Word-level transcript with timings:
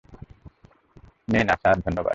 নে, 1.27 1.39
না, 1.43 1.55
স্যার, 1.55 1.77
ধন্যবাদ! 1.79 2.09